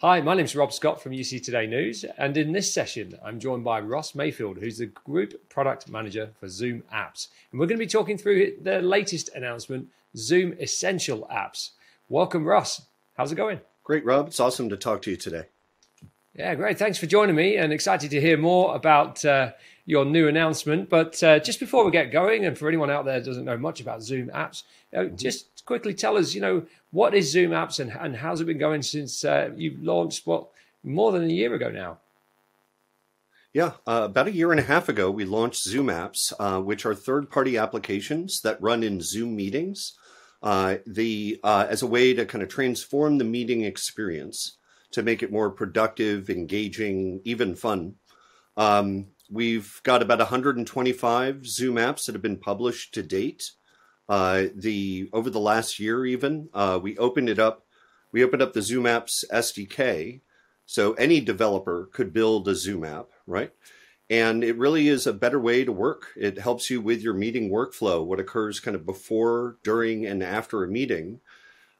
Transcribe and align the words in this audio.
Hi, 0.00 0.20
my 0.20 0.34
name 0.34 0.44
is 0.44 0.54
Rob 0.54 0.72
Scott 0.72 1.02
from 1.02 1.10
UC 1.10 1.42
Today 1.42 1.66
News, 1.66 2.04
and 2.16 2.36
in 2.36 2.52
this 2.52 2.72
session, 2.72 3.18
I'm 3.20 3.40
joined 3.40 3.64
by 3.64 3.80
Ross 3.80 4.14
Mayfield, 4.14 4.58
who's 4.58 4.78
the 4.78 4.86
Group 4.86 5.48
Product 5.48 5.90
Manager 5.90 6.30
for 6.38 6.48
Zoom 6.48 6.84
Apps. 6.94 7.26
And 7.50 7.58
we're 7.58 7.66
going 7.66 7.80
to 7.80 7.84
be 7.84 7.90
talking 7.90 8.16
through 8.16 8.58
the 8.62 8.80
latest 8.80 9.28
announcement, 9.34 9.88
Zoom 10.16 10.52
Essential 10.60 11.28
Apps. 11.32 11.70
Welcome, 12.08 12.44
Ross. 12.44 12.82
How's 13.16 13.32
it 13.32 13.34
going? 13.34 13.58
Great, 13.82 14.04
Rob. 14.04 14.28
It's 14.28 14.38
awesome 14.38 14.68
to 14.68 14.76
talk 14.76 15.02
to 15.02 15.10
you 15.10 15.16
today. 15.16 15.46
Yeah, 16.32 16.54
great. 16.54 16.78
Thanks 16.78 16.98
for 16.98 17.06
joining 17.06 17.34
me 17.34 17.56
and 17.56 17.72
excited 17.72 18.12
to 18.12 18.20
hear 18.20 18.36
more 18.36 18.76
about 18.76 19.24
uh, 19.24 19.50
your 19.84 20.04
new 20.04 20.28
announcement. 20.28 20.88
But 20.88 21.20
uh, 21.24 21.40
just 21.40 21.58
before 21.58 21.84
we 21.84 21.90
get 21.90 22.12
going, 22.12 22.46
and 22.46 22.56
for 22.56 22.68
anyone 22.68 22.88
out 22.88 23.04
there 23.04 23.20
doesn't 23.20 23.44
know 23.44 23.58
much 23.58 23.80
about 23.80 24.04
Zoom 24.04 24.28
apps, 24.28 24.62
uh, 24.94 24.98
mm-hmm. 24.98 25.16
just 25.16 25.57
quickly 25.68 25.92
tell 25.92 26.16
us, 26.16 26.34
you 26.34 26.40
know, 26.40 26.62
what 26.92 27.14
is 27.14 27.30
Zoom 27.30 27.50
apps 27.50 27.78
and, 27.78 27.92
and 27.92 28.16
how's 28.16 28.40
it 28.40 28.46
been 28.46 28.56
going 28.56 28.80
since 28.80 29.22
uh, 29.22 29.50
you've 29.54 29.82
launched, 29.82 30.26
what, 30.26 30.48
more 30.82 31.12
than 31.12 31.24
a 31.24 31.28
year 31.28 31.52
ago 31.52 31.70
now? 31.70 31.98
Yeah, 33.52 33.72
uh, 33.86 34.04
about 34.04 34.28
a 34.28 34.32
year 34.32 34.50
and 34.50 34.58
a 34.58 34.64
half 34.64 34.88
ago, 34.88 35.10
we 35.10 35.26
launched 35.26 35.62
Zoom 35.62 35.88
apps, 35.88 36.32
uh, 36.40 36.58
which 36.62 36.86
are 36.86 36.94
third 36.94 37.30
party 37.30 37.58
applications 37.58 38.40
that 38.40 38.62
run 38.62 38.82
in 38.82 39.02
Zoom 39.02 39.36
meetings. 39.36 39.92
the 40.42 41.38
as 41.44 41.82
a 41.82 41.86
way 41.86 42.14
to 42.14 42.24
kind 42.24 42.42
of 42.42 42.48
transform 42.48 43.18
the 43.18 43.24
meeting 43.24 43.62
experience 43.62 44.56
to 44.92 45.02
make 45.02 45.22
it 45.22 45.30
more 45.30 45.50
productive, 45.50 46.30
engaging, 46.30 47.20
even 47.24 47.54
fun. 47.54 47.96
Um, 48.56 49.08
we've 49.30 49.82
got 49.82 50.00
about 50.00 50.18
125 50.18 51.46
Zoom 51.46 51.76
apps 51.76 52.06
that 52.06 52.14
have 52.14 52.22
been 52.22 52.38
published 52.38 52.94
to 52.94 53.02
date. 53.02 53.52
Uh, 54.08 54.46
the 54.54 55.08
over 55.12 55.30
the 55.30 55.40
last 55.40 55.78
year, 55.78 56.06
even 56.06 56.48
uh, 56.54 56.78
we 56.82 56.96
opened 56.98 57.28
it 57.28 57.38
up. 57.38 57.64
We 58.10 58.24
opened 58.24 58.42
up 58.42 58.54
the 58.54 58.62
Zoom 58.62 58.84
Apps 58.84 59.24
SDK, 59.30 60.20
so 60.64 60.94
any 60.94 61.20
developer 61.20 61.88
could 61.92 62.12
build 62.12 62.48
a 62.48 62.54
Zoom 62.54 62.84
app, 62.84 63.08
right? 63.26 63.52
And 64.08 64.42
it 64.42 64.56
really 64.56 64.88
is 64.88 65.06
a 65.06 65.12
better 65.12 65.38
way 65.38 65.64
to 65.64 65.72
work. 65.72 66.06
It 66.16 66.38
helps 66.38 66.70
you 66.70 66.80
with 66.80 67.02
your 67.02 67.12
meeting 67.12 67.50
workflow, 67.50 68.02
what 68.02 68.18
occurs 68.18 68.60
kind 68.60 68.74
of 68.74 68.86
before, 68.86 69.58
during, 69.62 70.06
and 70.06 70.22
after 70.22 70.64
a 70.64 70.68
meeting 70.68 71.20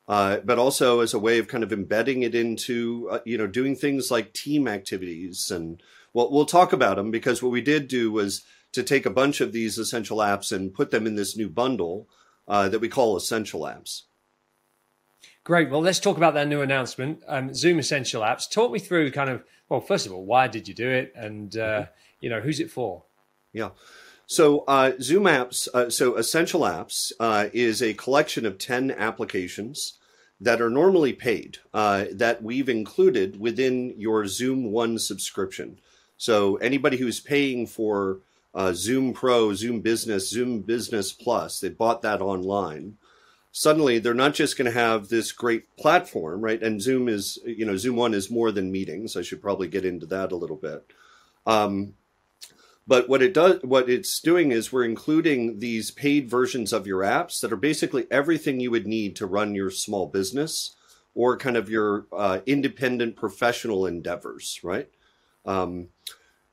uh, 0.09 0.39
but 0.39 0.59
also 0.59 1.01
as 1.01 1.13
a 1.13 1.19
way 1.19 1.39
of 1.39 1.49
kind 1.49 1.63
of 1.63 1.73
embedding 1.73 2.23
it 2.23 2.35
into 2.35 3.09
uh, 3.11 3.21
you 3.25 3.37
know 3.37 3.47
doing 3.47 3.77
things 3.77 4.11
like 4.11 4.33
team 4.33 4.67
activities 4.67 5.51
and 5.51 5.83
well 6.15 6.31
we'll 6.33 6.47
talk 6.47 6.73
about 6.73 6.97
them 6.97 7.11
because 7.11 7.43
what 7.43 7.53
we 7.53 7.61
did 7.61 7.87
do 7.87 8.11
was 8.11 8.43
to 8.73 8.83
take 8.83 9.05
a 9.05 9.11
bunch 9.11 9.41
of 9.41 9.53
these 9.53 9.79
essential 9.79 10.19
apps 10.19 10.51
and 10.51 10.75
put 10.75 10.91
them 10.91 11.07
in 11.07 11.15
this 11.15 11.37
new 11.37 11.49
bundle 11.49 12.09
uh, 12.49 12.69
that 12.69 12.81
we 12.81 12.89
call 12.89 13.17
essential 13.17 13.61
apps. 13.61 14.03
Great. 15.45 15.71
Well 15.71 15.83
let's 15.83 16.01
talk 16.01 16.17
about 16.17 16.35
that 16.35 16.49
new 16.49 16.61
announcement 16.61 17.23
um, 17.29 17.55
zoom 17.55 17.79
essential 17.79 18.23
apps. 18.23 18.51
Talk 18.51 18.73
me 18.73 18.79
through 18.79 19.13
kind 19.13 19.31
of 19.31 19.45
well 19.69 19.81
first 19.81 20.07
of 20.07 20.13
all 20.13 20.25
why 20.25 20.49
did 20.49 20.67
you 20.67 20.75
do 20.75 20.89
it? 20.89 21.13
And 21.15 21.57
uh, 21.57 21.61
mm-hmm. 21.61 21.91
you 22.21 22.31
know 22.31 22.41
who's 22.41 22.61
it 22.61 22.71
for? 22.71 23.05
Yeah. 23.53 23.71
So 24.31 24.65
uh, 24.69 24.93
Zoom 25.01 25.25
Apps, 25.25 25.69
uh, 25.73 25.89
so 25.89 26.17
Essential 26.17 26.61
Apps 26.61 27.13
uh, 27.19 27.49
is 27.55 27.83
a 27.83 27.95
collection 27.95 28.45
of 28.45 28.59
10 28.59 28.91
applications 28.91 29.95
that 30.39 30.61
are 30.61 30.69
normally 30.69 31.15
paid 31.15 31.57
uh, 31.73 32.05
that 32.13 32.43
we've 32.43 32.69
included 32.69 33.41
within 33.41 33.95
your 33.97 34.27
Zoom 34.27 34.71
One 34.71 34.99
subscription. 34.99 35.81
So 36.19 36.57
anybody 36.57 36.99
who's 36.99 37.21
paying 37.21 37.67
for 37.67 38.21
uh, 38.59 38.73
Zoom 38.73 39.13
Pro, 39.13 39.55
Zoom 39.55 39.81
Business, 39.81 40.29
Zoom 40.29 40.63
Business 40.63 41.13
Plus, 41.13 41.61
they 41.61 41.69
bought 41.69 42.03
that 42.03 42.21
online. 42.21 42.97
Suddenly, 43.53 44.01
they're 44.01 44.15
not 44.15 44.35
just 44.35 44.59
going 44.59 44.67
to 44.67 44.77
have 44.77 45.09
this 45.09 45.31
great 45.31 45.77
platform, 45.77 46.41
right? 46.41 46.61
And 46.61 46.83
Zoom 46.83 47.09
is, 47.09 47.39
you 47.47 47.65
know, 47.65 47.77
Zoom 47.77 47.95
One 47.95 48.15
is 48.15 48.33
more 48.33 48.51
than 48.51 48.73
meetings. 48.73 49.17
I 49.17 49.23
should 49.23 49.41
probably 49.41 49.69
get 49.69 49.85
into 49.85 50.07
that 50.07 50.33
a 50.33 50.37
little 50.37 50.57
bit. 50.57 50.93
Um, 51.47 51.95
but 52.85 53.09
what 53.09 53.23
it 53.23 53.33
does, 53.33 53.63
what 53.63 53.89
it's 53.89 54.19
doing 54.19 54.51
is 54.51 54.73
we're 54.73 54.85
including 54.85 55.61
these 55.61 55.93
paid 55.93 56.29
versions 56.29 56.73
of 56.73 56.85
your 56.85 57.03
apps 57.03 57.41
that 57.41 57.53
are 57.53 57.57
basically 57.57 58.09
everything 58.11 58.59
you 58.59 58.73
would 58.73 58.89
need 58.89 59.15
to 59.17 59.27
run 59.27 59.55
your 59.55 59.71
small 59.71 60.07
business 60.07 60.75
or 61.15 61.37
kind 61.37 61.57
of 61.57 61.71
your 61.71 62.07
uh, 62.13 62.41
independent 62.45 63.15
professional 63.15 63.87
endeavors, 63.87 64.59
right? 64.65 64.89
Um, 65.47 65.91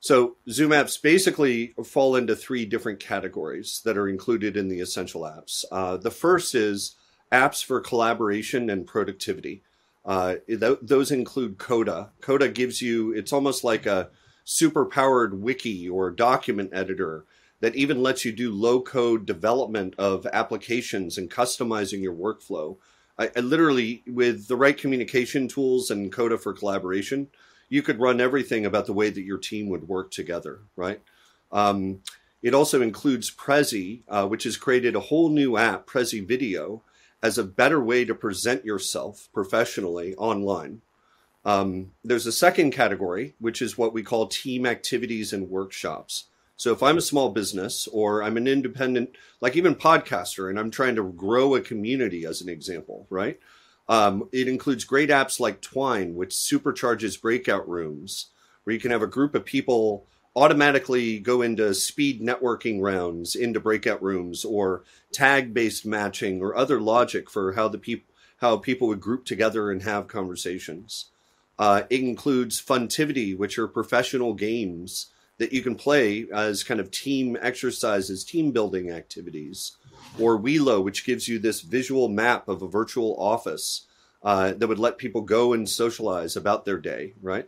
so 0.06 0.36
Zoom 0.48 0.70
apps 0.70 1.02
basically 1.02 1.74
fall 1.84 2.16
into 2.16 2.36
three 2.36 2.64
different 2.64 3.00
categories 3.00 3.82
that 3.86 3.98
are 3.98 4.08
included 4.08 4.56
in 4.56 4.68
the 4.68 4.80
essential 4.80 5.22
apps. 5.22 5.66
Uh, 5.72 5.98
the 5.98 6.12
first 6.12 6.54
is 6.54 6.96
apps 7.32 7.66
for 7.66 7.82
collaboration 7.82 8.70
and 8.70 8.86
productivity. 8.86 9.64
Uh, 10.06 10.36
th- 10.48 10.78
those 10.84 11.10
include 11.10 11.58
Coda. 11.58 12.12
Coda 12.22 12.50
gives 12.50 12.84
you, 12.84 13.14
it's 13.14 13.34
almost 13.34 13.64
like 13.64 13.88
a 13.88 14.12
super 14.44 14.86
powered 14.86 15.42
wiki 15.42 15.90
or 15.90 16.12
document 16.12 16.70
editor 16.72 17.26
that 17.62 17.76
even 17.76 18.04
lets 18.04 18.24
you 18.24 18.32
do 18.32 18.52
low 18.52 18.82
code 18.82 19.26
development 19.26 19.96
of 19.98 20.28
applications 20.32 21.18
and 21.18 21.32
customizing 21.32 22.04
your 22.04 22.14
workflow. 22.14 22.78
I, 23.18 23.32
I, 23.36 23.40
literally, 23.40 24.04
with 24.06 24.50
the 24.50 24.56
right 24.56 24.78
communication 24.78 25.48
tools 25.48 25.90
and 25.90 26.12
Coda 26.12 26.38
for 26.38 26.54
collaboration, 26.54 27.30
you 27.70 27.82
could 27.82 28.00
run 28.00 28.22
everything 28.22 28.66
about 28.66 28.86
the 28.86 28.94
way 28.94 29.10
that 29.10 29.24
your 29.24 29.38
team 29.38 29.70
would 29.70 29.88
work 29.88 30.12
together, 30.12 30.60
right? 30.76 31.02
Um, 31.52 32.02
it 32.42 32.54
also 32.54 32.82
includes 32.82 33.32
Prezi, 33.32 34.04
uh, 34.08 34.28
which 34.28 34.44
has 34.44 34.58
created 34.58 34.96
a 34.96 35.00
whole 35.00 35.30
new 35.30 35.58
app, 35.58 35.88
Prezi 35.88 36.26
Video, 36.26 36.84
as 37.24 37.38
a 37.38 37.44
better 37.44 37.84
way 37.84 38.06
to 38.06 38.14
present 38.14 38.66
yourself 38.66 39.30
professionally 39.34 40.14
online. 40.16 40.82
Um, 41.44 41.92
there's 42.04 42.28
a 42.28 42.32
second 42.32 42.72
category, 42.72 43.36
which 43.40 43.62
is 43.62 43.78
what 43.78 43.94
we 43.94 44.04
call 44.04 44.28
team 44.28 44.66
activities 44.66 45.34
and 45.34 45.50
workshops. 45.50 46.26
So 46.58 46.72
if 46.72 46.82
I'm 46.82 46.98
a 46.98 47.02
small 47.02 47.30
business 47.30 47.88
or 47.88 48.24
I'm 48.24 48.38
an 48.38 48.48
independent, 48.48 49.12
like 49.42 49.56
even 49.56 49.76
podcaster, 49.76 50.50
and 50.50 50.60
I'm 50.60 50.72
trying 50.72 50.96
to 50.96 51.04
grow 51.04 51.56
a 51.56 51.62
community 51.62 52.26
as 52.26 52.42
an 52.42 52.50
example, 52.50 53.08
right? 53.10 53.40
Um, 53.88 54.30
it 54.32 54.48
includes 54.48 54.84
great 54.84 55.10
apps 55.10 55.40
like 55.40 55.62
Twine, 55.62 56.16
which 56.16 56.32
supercharges 56.32 57.22
breakout 57.22 57.68
rooms, 57.70 58.28
where 58.64 58.74
you 58.74 58.80
can 58.80 58.92
have 58.92 59.04
a 59.04 59.08
group 59.08 59.36
of 59.36 59.46
people 59.46 60.08
automatically 60.36 61.20
go 61.20 61.42
into 61.42 61.74
speed 61.74 62.22
networking 62.22 62.82
rounds 62.82 63.36
into 63.36 63.60
breakout 63.60 64.02
rooms 64.04 64.44
or 64.44 64.84
tag 65.12 65.54
based 65.54 65.86
matching 65.86 66.42
or 66.42 66.56
other 66.56 66.82
logic 66.82 67.30
for 67.30 67.54
how 67.54 67.68
the 67.68 67.78
people 67.78 68.14
how 68.40 68.58
people 68.58 68.90
would 68.90 69.00
group 69.00 69.24
together 69.24 69.72
and 69.72 69.84
have 69.84 70.10
conversations. 70.10 71.06
Uh, 71.58 71.84
it 71.90 72.02
includes 72.02 72.62
Funtivity, 72.62 73.36
which 73.36 73.58
are 73.58 73.68
professional 73.68 74.34
games 74.34 75.08
that 75.38 75.54
you 75.54 75.62
can 75.62 75.76
play 75.76 76.28
as 76.34 76.64
kind 76.64 76.82
of 76.82 76.92
team 76.92 77.38
exercises, 77.42 78.26
team 78.26 78.52
building 78.52 78.92
activities, 78.92 79.78
or 80.20 80.40
Welo, 80.40 80.84
which 80.84 81.06
gives 81.06 81.28
you 81.28 81.40
this 81.40 81.62
visual 81.62 82.08
map 82.08 82.48
of 82.48 82.62
a 82.62 82.68
virtual 82.68 83.16
office 83.20 83.88
uh, 84.24 84.54
that 84.54 84.68
would 84.68 84.80
let 84.80 84.98
people 84.98 85.22
go 85.22 85.54
and 85.54 85.70
socialize 85.70 86.36
about 86.36 86.66
their 86.66 86.78
day, 86.78 87.14
right? 87.22 87.48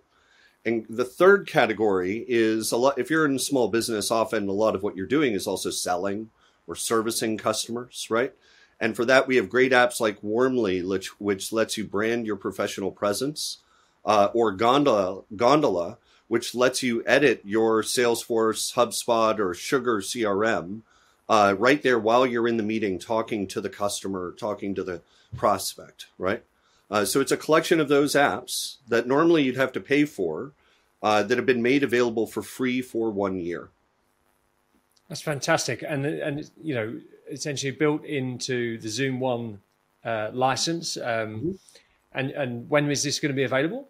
And 0.66 0.86
the 0.90 1.06
third 1.06 1.48
category 1.48 2.26
is 2.28 2.72
a 2.72 2.78
lot. 2.78 3.00
If 3.00 3.10
you're 3.10 3.26
in 3.26 3.40
small 3.40 3.70
business, 3.70 4.12
often 4.12 4.48
a 4.48 4.54
lot 4.54 4.76
of 4.76 4.84
what 4.84 4.96
you're 4.96 5.08
doing 5.08 5.34
is 5.34 5.48
also 5.48 5.70
selling 5.70 6.30
or 6.68 6.76
servicing 6.76 7.38
customers, 7.38 8.08
right? 8.10 8.34
And 8.80 8.96
for 8.96 9.06
that, 9.06 9.28
we 9.28 9.38
have 9.38 9.50
great 9.50 9.72
apps 9.72 10.00
like 10.00 10.22
Warmly, 10.22 10.84
which, 10.84 11.20
which 11.20 11.52
lets 11.54 11.78
you 11.78 11.86
brand 11.86 12.28
your 12.28 12.36
professional 12.36 12.92
presence 12.92 13.60
uh, 14.06 14.30
or 14.34 14.52
Gondola, 14.52 15.24
Gondola, 15.36 15.98
which 16.28 16.54
lets 16.54 16.84
you 16.84 17.04
edit 17.06 17.42
your 17.44 17.82
Salesforce, 17.82 18.74
HubSpot, 18.74 19.40
or 19.40 19.54
Sugar 19.54 20.02
CRM 20.02 20.82
uh, 21.30 21.56
right 21.58 21.82
there 21.82 22.00
while 22.00 22.26
you're 22.26 22.48
in 22.48 22.58
the 22.58 22.64
meeting, 22.64 23.00
talking 23.00 23.48
to 23.48 23.62
the 23.62 23.70
customer, 23.70 24.34
talking 24.38 24.74
to 24.76 24.84
the 24.84 25.02
prospect, 25.36 26.08
right? 26.18 26.44
Uh, 26.90 27.04
so 27.04 27.20
it's 27.20 27.32
a 27.32 27.38
collection 27.38 27.80
of 27.80 27.90
those 27.90 28.14
apps 28.14 28.78
that 28.88 29.08
normally 29.08 29.44
you'd 29.44 29.58
have 29.58 29.74
to 29.74 29.80
pay 29.80 30.06
for 30.06 30.54
uh, 31.04 31.22
that 31.24 31.38
have 31.38 31.46
been 31.46 31.62
made 31.62 31.84
available 31.84 32.26
for 32.26 32.42
free 32.42 32.82
for 32.82 33.10
one 33.12 33.40
year. 33.40 33.70
That's 35.10 35.22
fantastic, 35.22 35.84
and 35.88 36.06
and 36.06 36.50
you 36.62 36.76
know 36.76 37.00
essentially 37.30 37.72
built 37.72 38.04
into 38.04 38.78
the 38.80 38.90
Zoom 38.90 39.20
One 39.20 39.60
uh, 40.04 40.32
license. 40.34 40.98
Um, 40.98 41.04
mm-hmm. 41.04 41.52
And 42.14 42.32
and 42.32 42.70
when 42.70 42.90
is 42.90 43.04
this 43.04 43.20
going 43.20 43.32
to 43.32 43.36
be 43.36 43.44
available? 43.44 43.90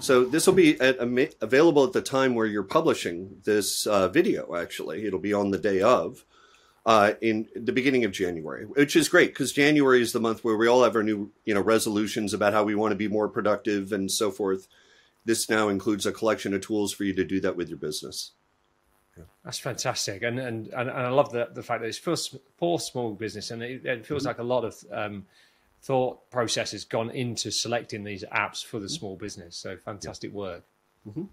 So 0.00 0.24
this 0.24 0.46
will 0.46 0.54
be 0.54 0.80
at, 0.80 0.98
available 1.40 1.84
at 1.84 1.92
the 1.92 2.02
time 2.02 2.34
where 2.34 2.46
you're 2.46 2.62
publishing 2.62 3.40
this 3.44 3.86
uh, 3.86 4.08
video. 4.08 4.54
Actually, 4.54 5.06
it'll 5.06 5.18
be 5.18 5.32
on 5.32 5.50
the 5.50 5.58
day 5.58 5.80
of, 5.80 6.24
uh, 6.86 7.14
in 7.20 7.48
the 7.56 7.72
beginning 7.72 8.04
of 8.04 8.12
January, 8.12 8.64
which 8.64 8.94
is 8.94 9.08
great 9.08 9.30
because 9.30 9.52
January 9.52 10.00
is 10.00 10.12
the 10.12 10.20
month 10.20 10.44
where 10.44 10.56
we 10.56 10.68
all 10.68 10.84
have 10.84 10.94
our 10.94 11.02
new, 11.02 11.32
you 11.44 11.52
know, 11.52 11.60
resolutions 11.60 12.32
about 12.32 12.52
how 12.52 12.62
we 12.62 12.76
want 12.76 12.92
to 12.92 12.96
be 12.96 13.08
more 13.08 13.28
productive 13.28 13.92
and 13.92 14.10
so 14.10 14.30
forth. 14.30 14.68
This 15.24 15.50
now 15.50 15.68
includes 15.68 16.06
a 16.06 16.12
collection 16.12 16.54
of 16.54 16.60
tools 16.60 16.92
for 16.92 17.02
you 17.02 17.12
to 17.14 17.24
do 17.24 17.40
that 17.40 17.56
with 17.56 17.68
your 17.68 17.78
business. 17.78 18.30
Yeah. 19.18 19.24
That's 19.44 19.58
fantastic, 19.58 20.22
and 20.22 20.38
and 20.38 20.68
and, 20.68 20.88
I 20.90 21.08
love 21.08 21.32
the 21.32 21.48
the 21.52 21.62
fact 21.62 21.80
that 21.80 21.88
it's 21.88 21.98
for, 21.98 22.14
for 22.56 22.78
small 22.78 23.14
business, 23.14 23.50
and 23.50 23.62
it, 23.62 23.84
it 23.84 24.06
feels 24.06 24.22
mm-hmm. 24.22 24.28
like 24.28 24.38
a 24.38 24.44
lot 24.44 24.64
of 24.64 24.76
um, 24.92 25.26
thought 25.82 26.30
process 26.30 26.70
has 26.70 26.84
gone 26.84 27.10
into 27.10 27.50
selecting 27.50 28.04
these 28.04 28.24
apps 28.32 28.64
for 28.64 28.78
the 28.78 28.88
small 28.88 29.16
business. 29.16 29.56
So 29.56 29.76
fantastic 29.78 30.32
work. 30.32 30.64
Mm-hmm. 31.08 31.24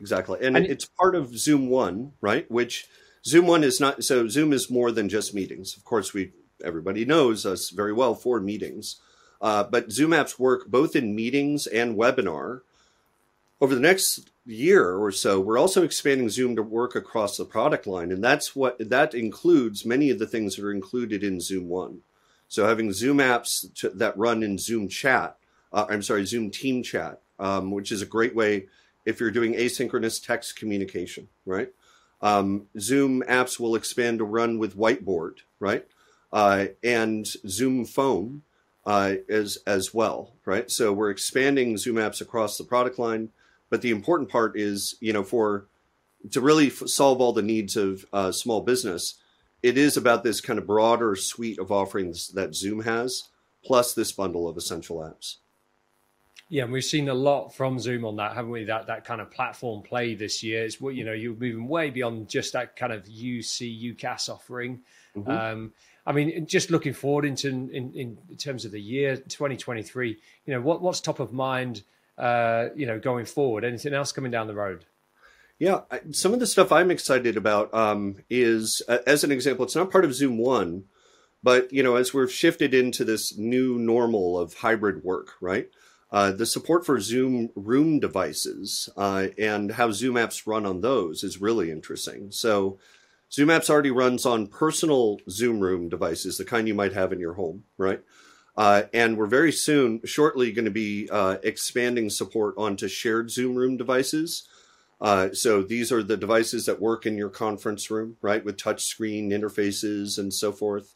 Exactly, 0.00 0.38
and, 0.42 0.56
and, 0.56 0.64
it's 0.64 0.86
part 0.86 1.14
of 1.14 1.36
Zoom 1.36 1.68
One, 1.68 2.12
right? 2.20 2.48
Which 2.50 2.86
Zoom 3.26 3.46
One 3.46 3.64
is 3.64 3.80
not. 3.80 4.04
So 4.04 4.28
Zoom 4.28 4.52
is 4.52 4.70
more 4.70 4.90
than 4.90 5.08
just 5.08 5.34
meetings. 5.34 5.76
Of 5.76 5.84
course, 5.84 6.12
we 6.12 6.32
everybody 6.64 7.04
knows 7.04 7.46
us 7.46 7.70
very 7.70 7.92
well 7.92 8.14
for 8.14 8.40
meetings, 8.40 9.00
uh, 9.40 9.64
but 9.64 9.90
Zoom 9.90 10.10
apps 10.10 10.38
work 10.38 10.66
both 10.66 10.94
in 10.94 11.14
meetings 11.14 11.66
and 11.66 11.96
webinar. 11.96 12.60
Over 13.60 13.74
the 13.74 13.80
next 13.80 14.30
year 14.44 14.94
or 14.94 15.10
so, 15.10 15.40
we're 15.40 15.58
also 15.58 15.84
expanding 15.84 16.28
Zoom 16.28 16.54
to 16.56 16.62
work 16.62 16.94
across 16.94 17.36
the 17.36 17.46
product 17.46 17.86
line, 17.86 18.12
and 18.12 18.22
that's 18.22 18.54
what 18.54 18.76
that 18.90 19.14
includes. 19.14 19.86
Many 19.86 20.10
of 20.10 20.18
the 20.18 20.26
things 20.26 20.56
that 20.56 20.64
are 20.64 20.72
included 20.72 21.24
in 21.24 21.40
Zoom 21.40 21.68
One. 21.68 22.00
So 22.48 22.66
having 22.66 22.92
Zoom 22.92 23.18
apps 23.18 23.72
to, 23.80 23.88
that 23.90 24.18
run 24.18 24.42
in 24.42 24.58
Zoom 24.58 24.86
Chat, 24.88 25.38
uh, 25.72 25.86
I'm 25.88 26.02
sorry, 26.02 26.26
Zoom 26.26 26.50
Team 26.50 26.82
Chat, 26.82 27.20
um, 27.38 27.70
which 27.70 27.90
is 27.90 28.02
a 28.02 28.06
great 28.06 28.34
way 28.34 28.66
if 29.04 29.18
you're 29.18 29.30
doing 29.30 29.54
asynchronous 29.54 30.24
text 30.24 30.56
communication, 30.56 31.28
right? 31.46 31.70
Um, 32.24 32.68
Zoom 32.80 33.22
apps 33.28 33.60
will 33.60 33.76
expand 33.76 34.18
to 34.18 34.24
run 34.24 34.58
with 34.58 34.78
Whiteboard, 34.78 35.40
right? 35.60 35.86
Uh, 36.32 36.68
and 36.82 37.26
Zoom 37.46 37.84
Phone 37.84 38.42
uh, 38.86 39.16
as 39.28 39.58
as 39.66 39.92
well, 39.92 40.32
right? 40.46 40.70
So 40.70 40.90
we're 40.90 41.10
expanding 41.10 41.76
Zoom 41.76 41.96
apps 41.96 42.22
across 42.22 42.56
the 42.56 42.64
product 42.64 42.98
line, 42.98 43.28
but 43.68 43.82
the 43.82 43.90
important 43.90 44.30
part 44.30 44.58
is, 44.58 44.96
you 45.00 45.12
know, 45.12 45.22
for 45.22 45.66
to 46.30 46.40
really 46.40 46.68
f- 46.68 46.88
solve 46.88 47.20
all 47.20 47.34
the 47.34 47.42
needs 47.42 47.76
of 47.76 48.06
uh, 48.10 48.32
small 48.32 48.62
business, 48.62 49.16
it 49.62 49.76
is 49.76 49.94
about 49.94 50.24
this 50.24 50.40
kind 50.40 50.58
of 50.58 50.66
broader 50.66 51.14
suite 51.14 51.58
of 51.58 51.70
offerings 51.70 52.28
that 52.28 52.54
Zoom 52.54 52.84
has, 52.84 53.24
plus 53.62 53.92
this 53.92 54.12
bundle 54.12 54.48
of 54.48 54.56
essential 54.56 54.96
apps. 54.96 55.36
Yeah, 56.48 56.64
and 56.64 56.72
we've 56.72 56.84
seen 56.84 57.08
a 57.08 57.14
lot 57.14 57.54
from 57.54 57.78
Zoom 57.78 58.04
on 58.04 58.16
that, 58.16 58.34
haven't 58.34 58.50
we? 58.50 58.64
That 58.64 58.86
that 58.88 59.04
kind 59.04 59.20
of 59.20 59.30
platform 59.30 59.82
play 59.82 60.14
this 60.14 60.42
year. 60.42 60.64
It's 60.64 60.80
what 60.80 60.94
you 60.94 61.04
know, 61.04 61.12
you're 61.12 61.34
moving 61.34 61.68
way 61.68 61.90
beyond 61.90 62.28
just 62.28 62.52
that 62.52 62.76
kind 62.76 62.92
of 62.92 63.04
UC 63.04 63.96
UCaaS 63.96 64.28
offering. 64.28 64.82
Mm-hmm. 65.16 65.30
Um, 65.30 65.72
I 66.06 66.12
mean, 66.12 66.46
just 66.46 66.70
looking 66.70 66.92
forward 66.92 67.24
into 67.24 67.48
in, 67.48 67.92
in, 67.94 68.18
terms 68.36 68.64
of 68.64 68.72
the 68.72 68.80
year 68.80 69.16
2023, 69.16 70.18
you 70.44 70.54
know, 70.54 70.60
what 70.60 70.82
what's 70.82 71.00
top 71.00 71.18
of 71.18 71.32
mind, 71.32 71.82
uh, 72.18 72.66
you 72.76 72.86
know, 72.86 72.98
going 72.98 73.24
forward? 73.24 73.64
Anything 73.64 73.94
else 73.94 74.12
coming 74.12 74.30
down 74.30 74.46
the 74.46 74.54
road? 74.54 74.84
Yeah, 75.58 75.80
some 76.10 76.34
of 76.34 76.40
the 76.40 76.46
stuff 76.46 76.72
I'm 76.72 76.90
excited 76.90 77.36
about 77.36 77.72
um, 77.72 78.16
is, 78.28 78.82
uh, 78.88 78.98
as 79.06 79.22
an 79.24 79.30
example, 79.30 79.64
it's 79.64 79.76
not 79.76 79.90
part 79.90 80.04
of 80.04 80.12
Zoom 80.12 80.36
One, 80.36 80.84
but 81.42 81.72
you 81.72 81.82
know, 81.82 81.96
as 81.96 82.12
we've 82.12 82.30
shifted 82.30 82.74
into 82.74 83.04
this 83.04 83.38
new 83.38 83.78
normal 83.78 84.38
of 84.38 84.54
hybrid 84.54 85.04
work, 85.04 85.34
right? 85.40 85.68
Uh, 86.10 86.30
the 86.30 86.46
support 86.46 86.86
for 86.86 87.00
Zoom 87.00 87.50
Room 87.56 87.98
devices 87.98 88.88
uh, 88.96 89.28
and 89.36 89.72
how 89.72 89.90
Zoom 89.90 90.14
apps 90.14 90.46
run 90.46 90.64
on 90.64 90.80
those 90.80 91.24
is 91.24 91.40
really 91.40 91.70
interesting. 91.70 92.30
So, 92.30 92.78
Zoom 93.32 93.48
apps 93.48 93.68
already 93.68 93.90
runs 93.90 94.24
on 94.24 94.46
personal 94.46 95.18
Zoom 95.28 95.58
Room 95.58 95.88
devices, 95.88 96.38
the 96.38 96.44
kind 96.44 96.68
you 96.68 96.74
might 96.74 96.92
have 96.92 97.12
in 97.12 97.18
your 97.18 97.34
home, 97.34 97.64
right? 97.78 98.00
Uh, 98.56 98.82
and 98.92 99.16
we're 99.16 99.26
very 99.26 99.50
soon, 99.50 100.00
shortly, 100.04 100.52
going 100.52 100.66
to 100.66 100.70
be 100.70 101.08
uh, 101.10 101.38
expanding 101.42 102.10
support 102.10 102.54
onto 102.56 102.86
shared 102.86 103.30
Zoom 103.30 103.56
Room 103.56 103.76
devices 103.76 104.46
uh, 105.00 105.32
so 105.34 105.62
these 105.62 105.92
are 105.92 106.02
the 106.02 106.16
devices 106.16 106.66
that 106.66 106.80
work 106.80 107.04
in 107.04 107.18
your 107.18 107.28
conference 107.28 107.90
room, 107.90 108.16
right, 108.22 108.42
with 108.42 108.56
touch 108.56 108.84
screen 108.84 109.30
interfaces 109.30 110.18
and 110.18 110.32
so 110.32 110.52
forth. 110.52 110.94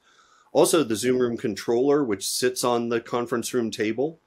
Also, 0.53 0.83
the 0.83 0.97
Zoom 0.97 1.19
Room 1.19 1.37
controller, 1.37 2.03
which 2.03 2.27
sits 2.27 2.65
on 2.65 2.89
the 2.89 3.03
conference 3.03 3.53
room 3.53 3.71
table, 3.71 4.19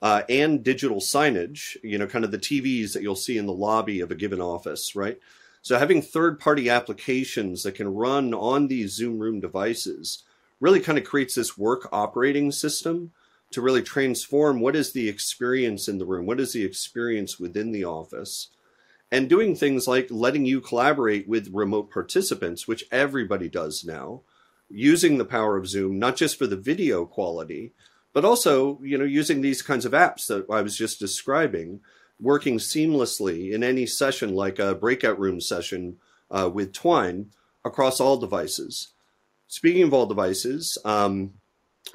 uh, 0.00 0.22
and 0.28 0.62
digital 0.62 0.98
signage, 0.98 1.76
you 1.82 1.98
know, 1.98 2.06
kind 2.06 2.24
of 2.24 2.30
the 2.30 2.38
TVs 2.38 2.92
that 2.92 3.02
you'll 3.02 3.16
see 3.16 3.38
in 3.38 3.46
the 3.46 3.52
lobby 3.52 4.00
of 4.00 4.10
a 4.10 4.14
given 4.14 4.40
office, 4.40 4.94
right? 4.94 5.18
So 5.62 5.78
having 5.78 6.02
third-party 6.02 6.70
applications 6.70 7.62
that 7.64 7.74
can 7.74 7.92
run 7.92 8.32
on 8.32 8.68
these 8.68 8.92
Zoom 8.92 9.18
Room 9.18 9.40
devices 9.40 10.22
really 10.60 10.80
kind 10.80 10.98
of 10.98 11.04
creates 11.04 11.34
this 11.34 11.58
work 11.58 11.88
operating 11.92 12.52
system 12.52 13.12
to 13.50 13.60
really 13.60 13.82
transform 13.82 14.60
what 14.60 14.76
is 14.76 14.92
the 14.92 15.08
experience 15.08 15.88
in 15.88 15.98
the 15.98 16.06
room, 16.06 16.26
what 16.26 16.40
is 16.40 16.52
the 16.52 16.64
experience 16.64 17.40
within 17.40 17.72
the 17.72 17.84
office 17.84 18.48
and 19.10 19.28
doing 19.28 19.54
things 19.54 19.88
like 19.88 20.08
letting 20.10 20.44
you 20.44 20.60
collaborate 20.60 21.26
with 21.28 21.52
remote 21.52 21.90
participants, 21.90 22.68
which 22.68 22.84
everybody 22.90 23.48
does 23.48 23.84
now, 23.84 24.20
using 24.68 25.16
the 25.16 25.24
power 25.24 25.56
of 25.56 25.68
Zoom, 25.68 25.98
not 25.98 26.16
just 26.16 26.38
for 26.38 26.46
the 26.46 26.56
video 26.56 27.06
quality, 27.06 27.72
but 28.12 28.24
also, 28.24 28.80
you 28.82 28.98
know, 28.98 29.04
using 29.04 29.40
these 29.40 29.62
kinds 29.62 29.84
of 29.84 29.92
apps 29.92 30.26
that 30.26 30.46
I 30.50 30.62
was 30.62 30.76
just 30.76 30.98
describing, 30.98 31.80
working 32.20 32.58
seamlessly 32.58 33.52
in 33.52 33.62
any 33.62 33.86
session, 33.86 34.34
like 34.34 34.58
a 34.58 34.74
breakout 34.74 35.18
room 35.18 35.40
session 35.40 35.98
uh, 36.30 36.50
with 36.52 36.72
Twine 36.72 37.30
across 37.64 38.00
all 38.00 38.16
devices. 38.16 38.88
Speaking 39.46 39.82
of 39.82 39.94
all 39.94 40.06
devices, 40.06 40.78
um, 40.84 41.34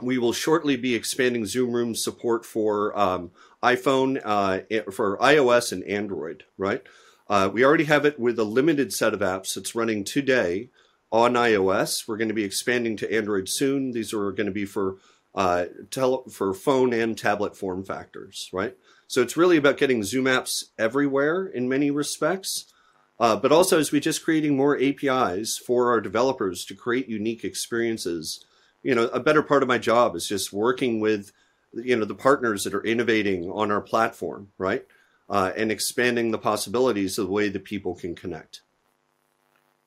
we 0.02 0.18
will 0.18 0.34
shortly 0.34 0.76
be 0.76 0.96
expanding 0.96 1.46
Zoom 1.46 1.72
Room 1.72 1.94
support 1.94 2.46
for 2.46 2.98
um, 2.98 3.32
iPhone, 3.62 4.20
uh, 4.24 4.62
for 4.92 5.18
iOS 5.18 5.72
and 5.72 5.84
Android, 5.84 6.46
right? 6.58 6.82
Uh, 7.30 7.50
we 7.52 7.64
already 7.64 7.86
have 7.86 8.06
it 8.06 8.20
with 8.20 8.38
a 8.40 8.44
limited 8.44 8.92
set 8.92 9.14
of 9.14 9.22
apps 9.22 9.54
that's 9.54 9.76
running 9.76 10.04
today 10.04 10.70
on 11.12 11.34
iOS. 11.34 12.08
We're 12.08 12.18
going 12.18 12.28
to 12.28 12.34
be 12.34 12.44
expanding 12.44 12.98
to 12.98 13.14
Android 13.14 13.48
soon. 13.48 13.92
These 13.92 14.14
are 14.14 14.32
going 14.32 14.48
to 14.48 14.52
be 14.52 14.66
for 14.66 14.98
uh, 15.36 15.66
tele- 15.90 16.24
for 16.30 16.54
phone 16.54 16.94
and 16.94 17.18
tablet 17.18 17.56
form 17.56 17.84
factors, 17.84 18.50
right? 18.54 18.76
So 19.08 19.22
it's 19.22 19.38
really 19.38 19.58
about 19.58 19.78
getting 19.78 20.04
Zoom 20.04 20.26
apps 20.26 20.66
everywhere 20.78 21.46
in 21.46 21.70
many 21.70 21.92
respects, 21.92 22.66
uh, 23.20 23.36
but 23.36 23.52
also 23.52 23.80
as 23.80 23.92
we 23.92 24.00
just 24.00 24.24
creating 24.24 24.56
more 24.56 24.80
APIs 24.80 25.58
for 25.58 25.92
our 25.92 26.02
developers 26.02 26.66
to 26.66 26.76
create 26.76 27.08
unique 27.08 27.44
experiences. 27.44 28.44
You 28.82 28.96
know, 28.96 29.06
a 29.08 29.20
better 29.20 29.44
part 29.44 29.64
of 29.64 29.70
my 29.70 29.78
job 29.78 30.16
is 30.16 30.28
just 30.28 30.52
working 30.52 31.00
with, 31.00 31.32
you 31.74 31.96
know, 31.96 32.06
the 32.06 32.16
partners 32.16 32.64
that 32.64 32.74
are 32.74 32.84
innovating 32.84 33.50
on 33.52 33.72
our 33.72 33.82
platform, 33.82 34.50
right? 34.58 34.86
uh, 35.30 35.52
and 35.56 35.72
expanding 35.72 36.32
the 36.32 36.38
possibilities 36.38 37.18
of 37.18 37.28
the 37.28 37.32
way 37.32 37.50
that 37.50 37.64
people 37.64 37.96
can 37.96 38.16
connect. 38.16 38.62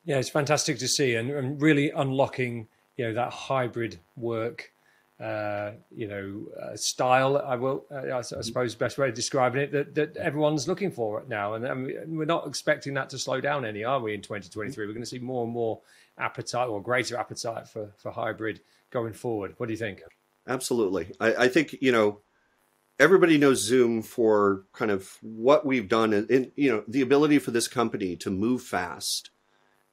Yeah, 0.05 0.19
it's 0.19 0.29
fantastic 0.29 0.79
to 0.79 0.89
see, 0.89 1.15
and, 1.15 1.31
and 1.31 1.61
really 1.61 1.91
unlocking 1.91 2.69
you 2.97 3.07
know 3.07 3.15
that 3.15 3.33
hybrid 3.33 3.99
work, 4.17 4.73
uh, 5.19 5.73
you 5.91 6.07
know, 6.07 6.47
uh, 6.63 6.77
style. 6.77 7.39
I 7.39 7.57
will, 7.57 7.87
uh, 7.91 8.19
I 8.19 8.21
suppose, 8.21 8.75
the 8.75 8.79
best 8.79 8.99
way 8.99 9.09
of 9.09 9.15
describing 9.15 9.63
it 9.63 9.73
that 9.73 9.95
that 9.95 10.17
everyone's 10.17 10.69
looking 10.69 10.91
for 10.91 11.21
it 11.21 11.29
now, 11.29 11.55
and, 11.55 11.65
and 11.65 12.19
we're 12.19 12.27
not 12.27 12.47
expecting 12.47 12.95
that 12.95 13.09
to 13.11 13.19
slow 13.19 13.41
down 13.41 13.65
any, 13.65 13.83
are 13.83 14.01
we? 14.01 14.15
In 14.15 14.21
2023, 14.21 14.87
we're 14.87 14.93
going 14.93 15.03
to 15.03 15.09
see 15.09 15.19
more 15.19 15.45
and 15.45 15.53
more 15.53 15.81
appetite 16.19 16.69
or 16.69 16.83
greater 16.83 17.17
appetite 17.17 17.67
for 17.67 17.93
for 17.97 18.11
hybrid 18.11 18.61
going 18.91 19.15
forward. 19.15 19.55
What 19.57 19.67
do 19.67 19.73
you 19.73 19.79
think? 19.79 20.03
Absolutely, 20.47 21.13
I, 21.19 21.35
I 21.35 21.49
think 21.49 21.77
you 21.81 21.93
know 21.93 22.21
everybody 22.99 23.39
knows 23.39 23.63
Zoom 23.63 24.03
for 24.03 24.65
kind 24.75 24.91
of 24.91 25.17
what 25.23 25.65
we've 25.65 25.89
done 25.89 26.13
and, 26.13 26.53
you 26.57 26.71
know 26.71 26.85
the 26.87 27.01
ability 27.01 27.39
for 27.39 27.53
this 27.53 27.69
company 27.69 28.17
to 28.17 28.31
move 28.31 28.63
fast 28.63 29.31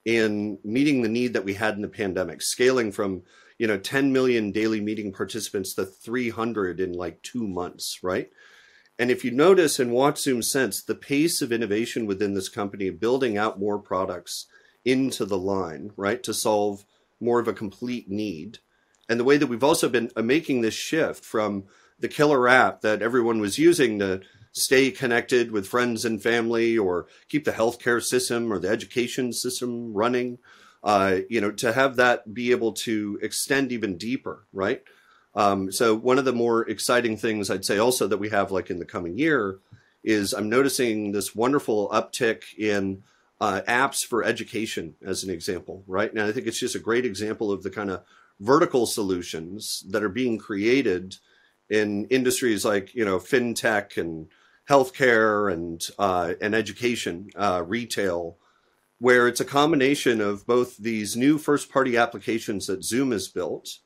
in 0.03 0.57
meeting 0.65 1.01
the 1.01 1.07
need 1.07 1.31
that 1.31 1.45
we 1.45 1.53
had 1.53 1.75
in 1.75 1.81
the 1.81 1.87
pandemic, 1.87 2.41
scaling 2.41 2.91
from 2.91 3.23
you 3.57 3.67
know 3.67 3.77
10 3.77 4.11
million 4.11 4.51
daily 4.51 4.81
meeting 4.81 5.11
participants 5.11 5.73
to 5.73 5.85
300 5.85 6.79
in 6.79 6.93
like 6.93 7.21
two 7.21 7.47
months, 7.47 7.99
right? 8.01 8.29
And 8.99 9.09
if 9.09 9.25
you 9.25 9.31
notice 9.31 9.79
and 9.79 9.91
watch 9.91 10.19
Zoom 10.19 10.41
Sense, 10.41 10.81
the 10.81 10.95
pace 10.95 11.41
of 11.41 11.51
innovation 11.51 12.05
within 12.05 12.33
this 12.33 12.49
company, 12.49 12.89
building 12.91 13.37
out 13.37 13.59
more 13.59 13.79
products 13.79 14.45
into 14.85 15.25
the 15.25 15.37
line, 15.37 15.91
right, 15.97 16.21
to 16.23 16.33
solve 16.33 16.85
more 17.19 17.39
of 17.39 17.47
a 17.47 17.53
complete 17.53 18.09
need. 18.09 18.59
And 19.09 19.19
the 19.19 19.23
way 19.23 19.37
that 19.37 19.47
we've 19.47 19.63
also 19.63 19.89
been 19.89 20.11
uh, 20.15 20.21
making 20.21 20.61
this 20.61 20.73
shift 20.73 21.23
from 21.25 21.65
the 21.99 22.07
killer 22.07 22.47
app 22.47 22.81
that 22.81 23.01
everyone 23.01 23.39
was 23.39 23.57
using 23.57 23.99
to 23.99 24.21
stay 24.51 24.91
connected 24.91 25.51
with 25.51 25.67
friends 25.67 26.05
and 26.05 26.21
family 26.21 26.77
or 26.77 27.07
keep 27.29 27.45
the 27.45 27.51
healthcare 27.51 28.01
system 28.01 28.51
or 28.53 28.59
the 28.59 28.69
education 28.69 29.33
system 29.33 29.93
running. 29.93 30.37
Uh, 30.83 31.19
you 31.29 31.39
know, 31.39 31.51
to 31.51 31.71
have 31.71 31.95
that 31.95 32.33
be 32.33 32.51
able 32.51 32.73
to 32.73 33.17
extend 33.21 33.71
even 33.71 33.97
deeper, 33.97 34.45
right? 34.51 34.83
Um, 35.35 35.71
so 35.71 35.95
one 35.95 36.19
of 36.19 36.25
the 36.25 36.33
more 36.33 36.67
exciting 36.69 37.17
things 37.17 37.49
I'd 37.49 37.65
say 37.65 37.77
also 37.77 38.07
that 38.07 38.17
we 38.17 38.29
have 38.29 38.51
like 38.51 38.69
in 38.69 38.79
the 38.79 38.85
coming 38.85 39.17
year 39.17 39.59
is 40.03 40.33
I'm 40.33 40.49
noticing 40.49 41.11
this 41.11 41.33
wonderful 41.33 41.89
uptick 41.89 42.43
in 42.57 43.03
uh, 43.39 43.61
apps 43.67 44.05
for 44.05 44.23
education 44.23 44.95
as 45.03 45.23
an 45.23 45.29
example, 45.29 45.83
right? 45.87 46.11
And 46.11 46.21
I 46.21 46.31
think 46.31 46.47
it's 46.47 46.59
just 46.59 46.75
a 46.75 46.79
great 46.79 47.05
example 47.05 47.51
of 47.51 47.63
the 47.63 47.69
kind 47.69 47.89
of 47.89 48.03
vertical 48.39 48.85
solutions 48.85 49.83
that 49.89 50.03
are 50.03 50.09
being 50.09 50.37
created 50.37 51.17
in 51.69 52.05
industries 52.05 52.65
like 52.65 52.93
you 52.93 53.05
know 53.05 53.17
fintech 53.17 53.97
and 53.97 54.27
healthcare 54.69 55.51
and 55.51 55.87
uh, 55.97 56.33
and 56.41 56.53
education, 56.53 57.29
uh, 57.35 57.63
retail, 57.65 58.37
where 59.03 59.27
it's 59.27 59.41
a 59.41 59.45
combination 59.45 60.21
of 60.21 60.47
both 60.47 60.77
these 60.77 61.17
new 61.17 61.37
first 61.37 61.69
party 61.69 61.97
applications 61.97 62.67
that 62.67 62.85
Zoom 62.85 63.11
has 63.11 63.27
built 63.27 63.79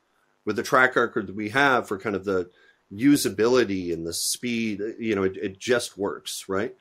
with 0.44 0.54
the 0.54 0.62
track 0.62 0.94
record 0.94 1.26
that 1.26 1.34
we 1.34 1.48
have 1.48 1.88
for 1.88 1.98
kind 1.98 2.14
of 2.14 2.24
the 2.24 2.48
usability 2.92 3.92
and 3.92 4.06
the 4.06 4.12
speed, 4.12 4.80
you 5.00 5.16
know, 5.16 5.24
it, 5.24 5.36
it 5.36 5.58
just 5.58 5.98
works, 5.98 6.44
right? 6.48 6.76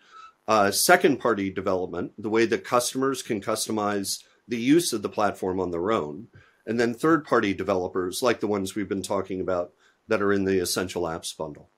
Uh, 0.48 0.70
second 0.70 1.18
party 1.18 1.50
development, 1.50 2.12
the 2.16 2.30
way 2.30 2.46
that 2.46 2.64
customers 2.64 3.24
can 3.24 3.42
customize 3.42 4.24
the 4.48 4.62
use 4.62 4.94
of 4.94 5.02
the 5.02 5.10
platform 5.10 5.60
on 5.60 5.72
their 5.72 5.92
own. 5.92 6.28
And 6.64 6.80
then 6.80 6.94
third 6.94 7.26
party 7.26 7.56
developers, 7.56 8.22
like 8.22 8.40
the 8.40 8.46
ones 8.46 8.76
we've 8.76 8.88
been 8.88 9.02
talking 9.02 9.42
about 9.42 9.72
that 10.08 10.22
are 10.22 10.32
in 10.32 10.46
the 10.46 10.60
Essential 10.60 11.02
Apps 11.02 11.36
bundle. 11.36 11.72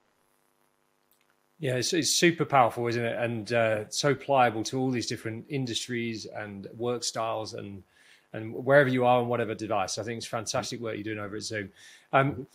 Yeah, 1.60 1.76
it's, 1.76 1.92
it's 1.92 2.12
super 2.12 2.46
powerful, 2.46 2.88
isn't 2.88 3.04
it? 3.04 3.18
And 3.18 3.52
uh, 3.52 3.90
so 3.90 4.16
pliable 4.16 4.64
to 4.64 4.80
all 4.80 4.90
these 4.90 5.08
different 5.08 5.46
industries 5.50 6.26
and 6.26 6.68
work 6.78 7.04
styles 7.04 7.54
and 7.54 7.84
and 8.32 8.54
wherever 8.54 8.90
you 8.90 9.06
are 9.06 9.22
on 9.22 9.28
whatever 9.28 9.56
device. 9.56 9.98
I 9.98 10.04
think 10.04 10.18
it's 10.18 10.28
fantastic 10.28 10.80
work 10.80 10.96
you're 10.96 11.04
doing 11.04 11.20
over 11.20 11.38
at 11.38 11.42
Zoom. 11.42 11.70
Um, 12.14 12.48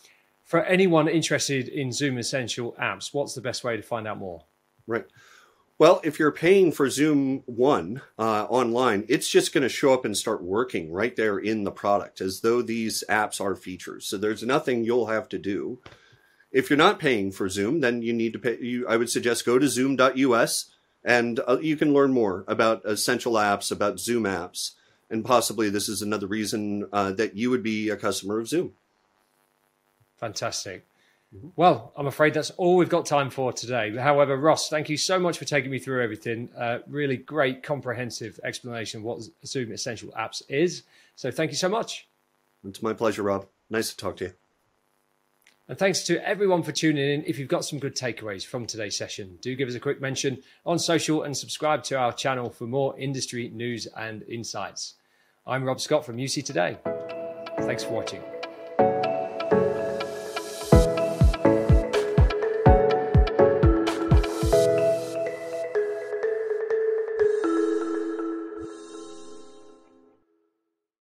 for 0.45 0.63
anyone 0.63 1.07
interested 1.07 1.67
in 1.67 1.91
Zoom 1.91 2.17
Essential 2.17 2.75
apps, 2.81 3.13
what's 3.13 3.35
the 3.35 3.41
best 3.41 3.63
way 3.63 3.75
to 3.75 3.83
find 3.83 4.07
out 4.07 4.17
more? 4.17 4.43
Right. 4.87 5.05
Well, 5.77 5.99
if 6.05 6.17
you're 6.19 6.31
paying 6.31 6.71
for 6.71 6.89
Zoom 6.89 7.43
One 7.45 8.01
uh, 8.17 8.45
online, 8.45 9.05
it's 9.09 9.27
just 9.27 9.53
going 9.53 9.63
to 9.63 9.69
show 9.69 9.93
up 9.93 10.05
and 10.05 10.15
start 10.15 10.41
working 10.41 10.93
right 10.93 11.13
there 11.13 11.37
in 11.37 11.65
the 11.65 11.71
product 11.71 12.21
as 12.21 12.39
though 12.39 12.61
these 12.61 13.03
apps 13.09 13.41
are 13.41 13.55
features. 13.55 14.05
So 14.05 14.17
there's 14.17 14.43
nothing 14.43 14.85
you'll 14.85 15.07
have 15.07 15.27
to 15.29 15.37
do. 15.37 15.79
If 16.51 16.69
you're 16.69 16.77
not 16.77 16.99
paying 16.99 17.31
for 17.31 17.49
Zoom, 17.49 17.81
then 17.81 18.01
you 18.01 18.13
need 18.13 18.33
to 18.33 18.39
pay. 18.39 18.57
You, 18.59 18.87
I 18.87 18.97
would 18.97 19.09
suggest 19.09 19.45
go 19.45 19.59
to 19.59 19.67
zoom.us 19.67 20.71
and 21.05 21.39
uh, 21.47 21.59
you 21.61 21.77
can 21.77 21.93
learn 21.93 22.11
more 22.11 22.43
about 22.47 22.81
essential 22.83 23.33
apps, 23.33 23.71
about 23.71 23.99
Zoom 23.99 24.23
apps, 24.23 24.71
and 25.09 25.23
possibly 25.23 25.69
this 25.69 25.87
is 25.87 26.01
another 26.01 26.25
reason 26.25 26.87
uh, 26.91 27.11
that 27.11 27.37
you 27.37 27.51
would 27.51 27.61
be 27.61 27.89
a 27.89 27.95
customer 27.95 28.39
of 28.39 28.47
Zoom. 28.47 28.73
Fantastic. 30.17 30.85
Mm-hmm. 31.35 31.49
Well, 31.55 31.93
I'm 31.95 32.07
afraid 32.07 32.33
that's 32.33 32.49
all 32.51 32.77
we've 32.77 32.89
got 32.89 33.05
time 33.05 33.29
for 33.29 33.53
today. 33.53 33.95
However, 33.95 34.35
Ross, 34.35 34.67
thank 34.67 34.89
you 34.89 34.97
so 34.97 35.19
much 35.19 35.37
for 35.37 35.45
taking 35.45 35.69
me 35.69 35.77
through 35.77 36.03
everything. 36.03 36.49
Uh, 36.57 36.79
really 36.87 37.17
great, 37.17 37.61
comprehensive 37.61 38.39
explanation 38.43 39.01
of 39.01 39.03
what 39.03 39.21
Zoom 39.45 39.71
Essential 39.71 40.09
Apps 40.17 40.41
is. 40.49 40.83
So 41.15 41.29
thank 41.29 41.51
you 41.51 41.57
so 41.57 41.69
much. 41.69 42.07
It's 42.67 42.81
my 42.81 42.93
pleasure, 42.93 43.21
Rob. 43.21 43.45
Nice 43.69 43.91
to 43.91 43.97
talk 43.97 44.17
to 44.17 44.25
you. 44.25 44.33
And 45.67 45.77
thanks 45.79 46.03
to 46.03 46.27
everyone 46.27 46.61
for 46.61 46.71
tuning 46.71 47.09
in. 47.09 47.23
If 47.25 47.39
you've 47.39 47.47
got 47.47 47.65
some 47.65 47.79
good 47.79 47.95
takeaways 47.95 48.45
from 48.45 48.67
today's 48.67 48.95
session, 48.95 49.39
do 49.41 49.55
give 49.55 49.67
us 49.67 49.73
a 49.73 49.79
quick 49.79 49.99
mention 49.99 50.43
on 50.63 50.77
social 50.77 51.23
and 51.23 51.35
subscribe 51.35 51.83
to 51.85 51.97
our 51.97 52.13
channel 52.13 52.51
for 52.51 52.67
more 52.67 52.97
industry 52.99 53.49
news 53.49 53.87
and 53.97 54.21
insights. 54.23 54.93
I'm 55.47 55.63
Rob 55.63 55.81
Scott 55.81 56.05
from 56.05 56.17
UC 56.17 56.45
Today. 56.45 56.77
Thanks 57.61 57.83
for 57.83 57.93
watching. 57.93 58.34